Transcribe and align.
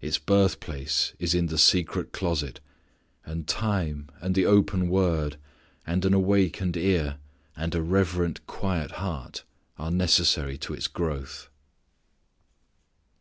Its 0.00 0.18
birthplace 0.18 1.14
is 1.20 1.32
in 1.32 1.46
the 1.46 1.56
secret 1.56 2.10
closet; 2.10 2.58
and 3.24 3.46
time 3.46 4.08
and 4.20 4.34
the 4.34 4.44
open 4.44 4.88
Word, 4.88 5.36
and 5.86 6.04
an 6.04 6.12
awakened 6.12 6.76
ear 6.76 7.18
and 7.56 7.72
a 7.76 7.80
reverent 7.80 8.44
quiet 8.48 8.90
heart 8.98 9.44
are 9.78 9.92
necessary 9.92 10.58
to 10.58 10.74
its 10.74 10.88
growth. 10.88 11.50